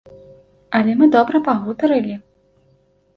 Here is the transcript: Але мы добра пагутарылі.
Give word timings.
Але 0.79 0.95
мы 1.01 1.09
добра 1.15 1.41
пагутарылі. 1.49 2.15